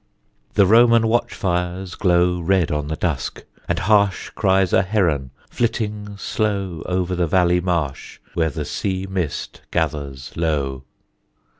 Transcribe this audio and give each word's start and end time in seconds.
The 0.55 0.65
Roman 0.65 1.07
watch 1.07 1.31
fires 1.31 1.93
glow 1.93 2.39
Red 2.39 2.71
on 2.71 2.87
the 2.87 2.95
dusk; 2.95 3.43
and 3.67 3.77
harsh 3.77 4.31
Cries 4.31 4.73
a 4.73 4.81
heron 4.81 5.29
flitting 5.51 6.17
slow 6.17 6.81
Over 6.87 7.15
the 7.15 7.27
valley 7.27 7.61
marsh 7.61 8.17
Where 8.33 8.49
the 8.49 8.65
sea 8.65 9.05
mist 9.07 9.61
gathers 9.69 10.35
low. 10.35 10.85